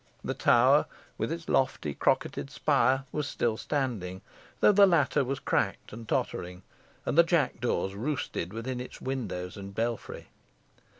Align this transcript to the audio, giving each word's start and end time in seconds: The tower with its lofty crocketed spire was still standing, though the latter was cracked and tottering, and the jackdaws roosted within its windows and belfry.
The 0.23 0.33
tower 0.33 0.87
with 1.19 1.31
its 1.31 1.47
lofty 1.47 1.93
crocketed 1.93 2.49
spire 2.49 3.03
was 3.11 3.27
still 3.27 3.55
standing, 3.55 4.23
though 4.59 4.71
the 4.71 4.87
latter 4.87 5.23
was 5.23 5.37
cracked 5.39 5.93
and 5.93 6.09
tottering, 6.09 6.63
and 7.05 7.15
the 7.15 7.23
jackdaws 7.23 7.93
roosted 7.93 8.51
within 8.51 8.81
its 8.81 8.99
windows 8.99 9.57
and 9.57 9.75
belfry. 9.75 10.29